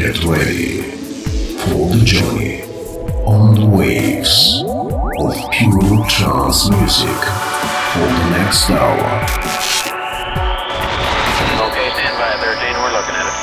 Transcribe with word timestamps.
Get 0.00 0.24
ready 0.24 0.80
for 1.60 1.92
the 1.92 2.00
journey 2.02 2.62
on 3.28 3.52
the 3.52 3.66
waves 3.66 4.64
of 4.64 5.36
pure 5.52 6.00
trance 6.08 6.70
music 6.70 7.20
for 7.92 8.08
the 8.08 8.30
next 8.32 8.70
hour. 8.70 8.96
Okay, 11.68 11.92
stand 11.92 12.16
by 12.16 12.32
13, 12.40 12.80
we're 12.80 12.96
looking 12.96 13.12
at 13.12 13.28
it. 13.28 13.36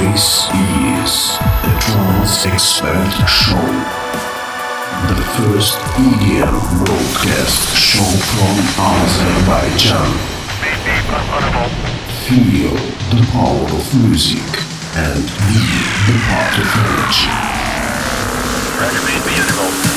This 0.00 0.48
is 0.48 1.36
the 1.60 1.76
Trance 1.84 2.46
Expert 2.46 3.12
Show, 3.28 3.68
the 5.12 5.20
first 5.36 5.76
EDM 6.00 6.56
broadcast 6.86 7.76
show 7.76 8.08
from 8.32 8.56
Azerbaijan. 8.80 10.08
Feel 12.24 12.72
the 13.12 13.20
power 13.32 13.76
of 13.76 14.08
music 14.08 14.59
and 14.96 15.22
be 15.46 15.60
the 16.06 16.16
energy. 16.74 17.30
Roger, 18.80 19.02
main 19.06 19.22
vehicle. 19.22 19.89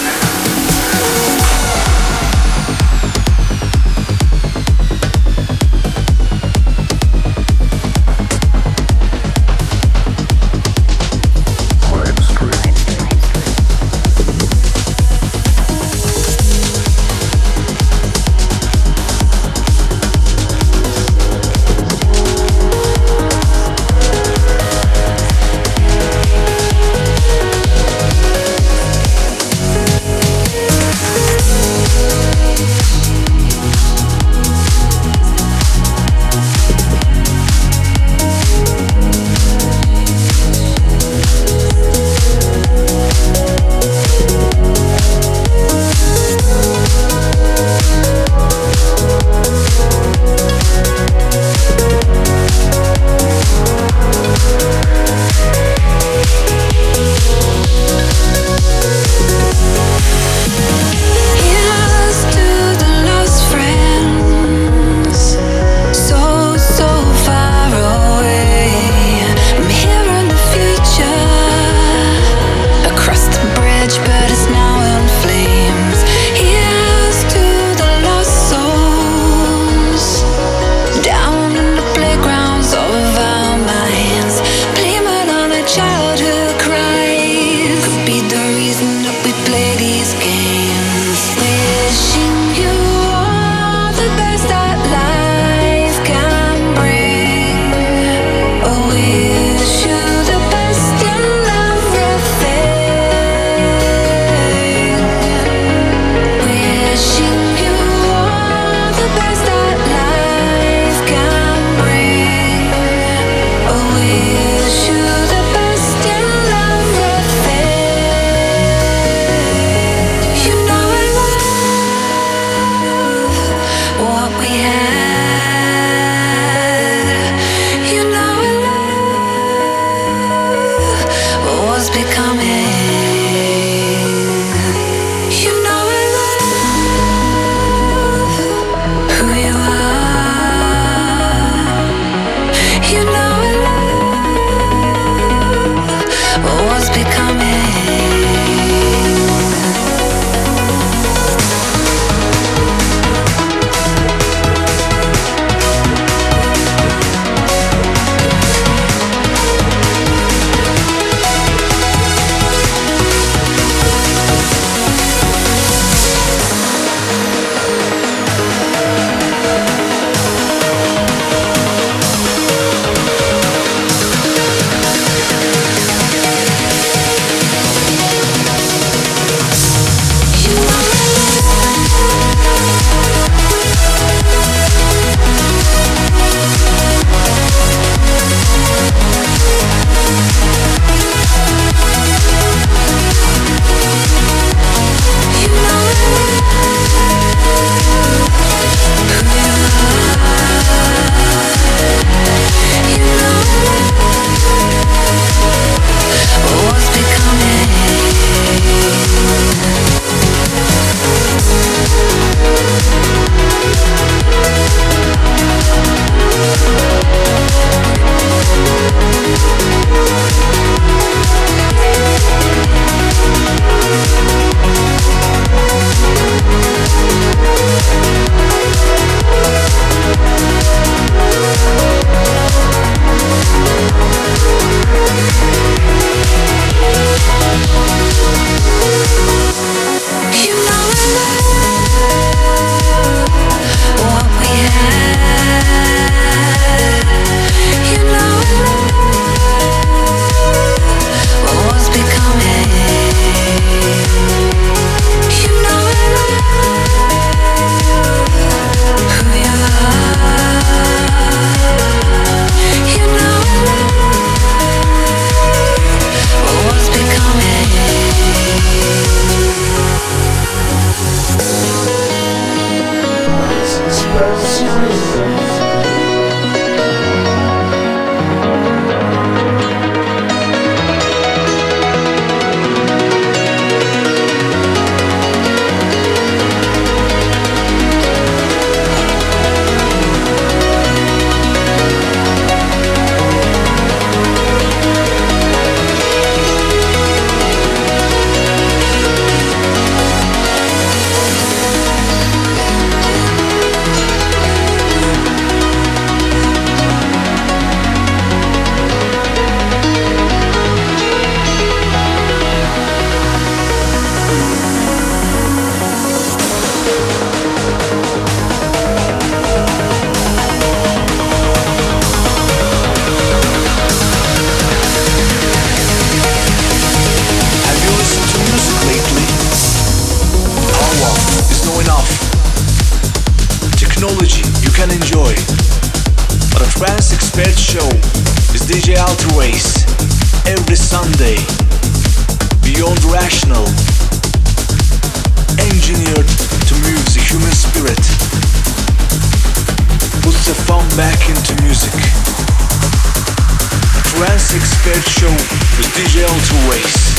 Trance 354.25 354.55
Expert 354.55 355.03
Show 355.05 355.27
with 355.27 355.91
DJ 355.97 356.23
Alto 356.23 356.55
Race. 356.71 357.11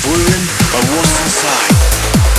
Driven 0.00 0.40
by 0.72 0.96
Lost 0.96 1.20
Inside. 1.20 2.33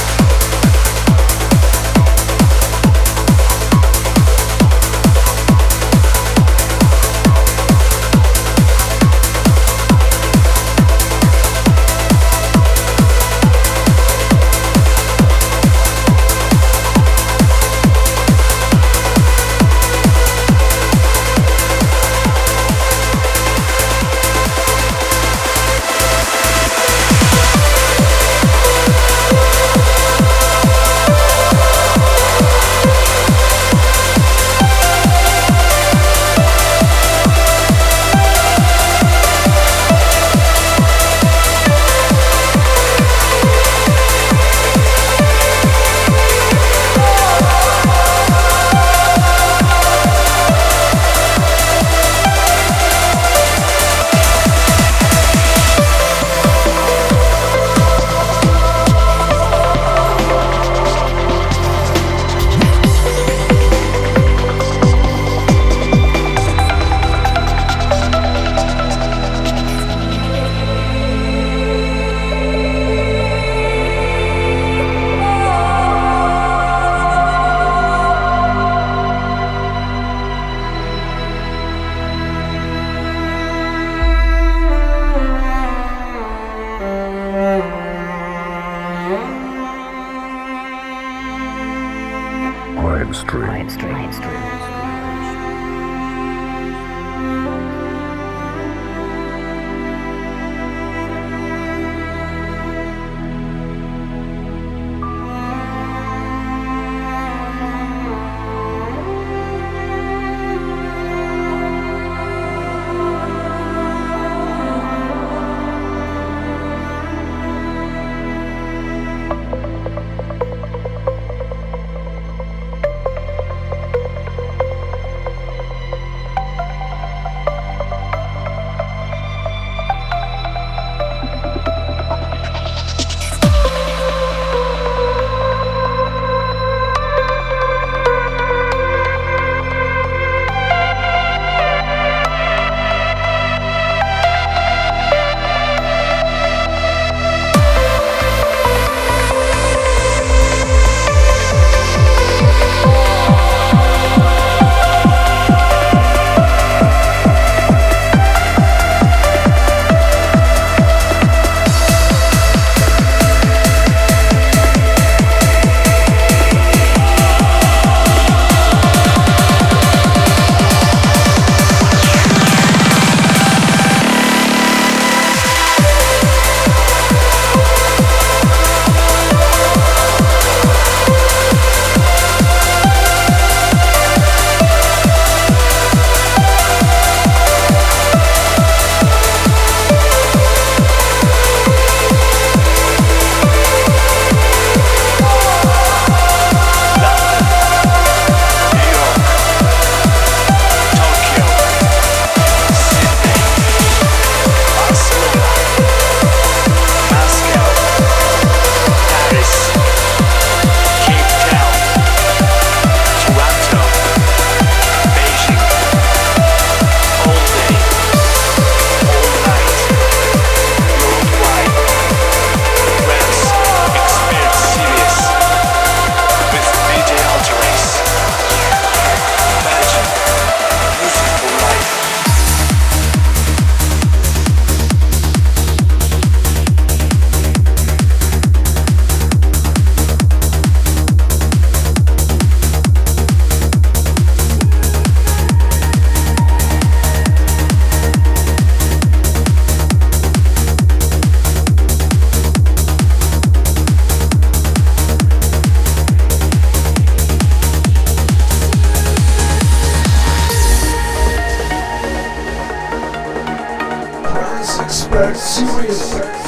Effect, 265.16 265.38
serious. 265.38 266.45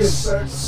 Serious. 0.00 0.61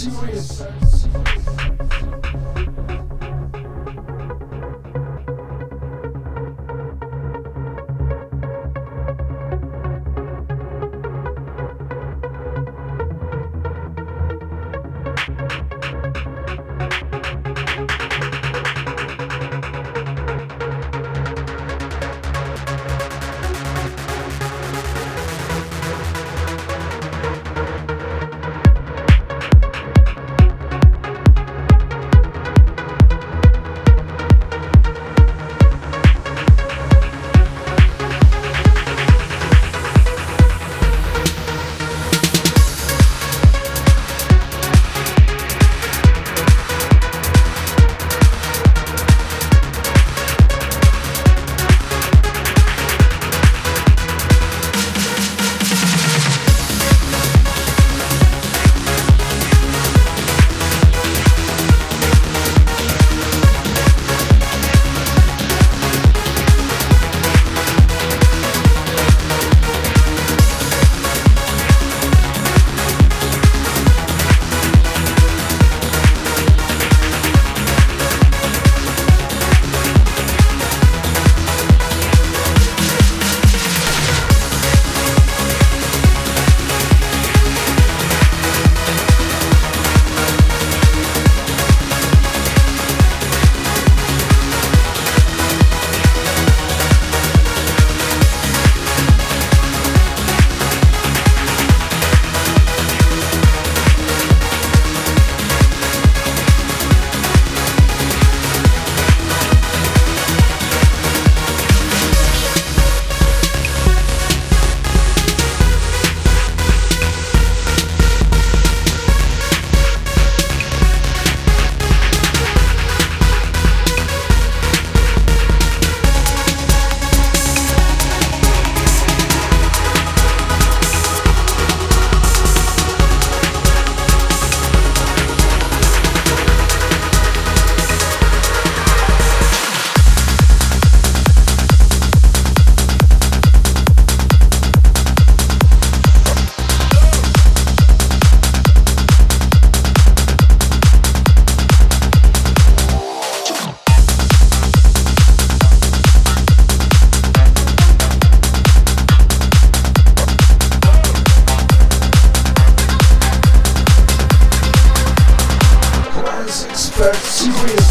Serious. 167.44 167.83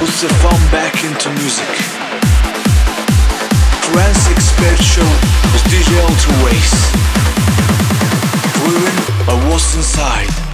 Puts 0.00 0.22
the 0.22 0.28
fun 0.40 0.58
back 0.72 1.04
into 1.04 1.28
music. 1.34 1.68
Trance 3.82 4.30
Expert 4.30 4.82
Show 4.82 5.04
with 5.52 5.62
DJ 5.68 6.00
Ultra 6.00 6.42
Ways. 6.42 6.90
Driven 8.54 9.26
by 9.26 9.34
what's 9.50 9.74
inside. 9.76 10.49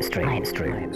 Mainstream. 0.00 0.26
Mainstream. 0.26 0.89